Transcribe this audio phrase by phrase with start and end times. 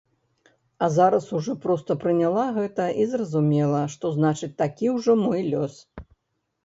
[0.77, 5.81] А зараз ужо проста прыняла гэта і зразумела, што, значыць, такі ўжо мой лёс.